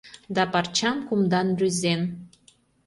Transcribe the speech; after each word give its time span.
Да 0.35 0.43
парчам 0.51 0.97
кумдан 1.07 1.47
рӱзен 1.59 2.01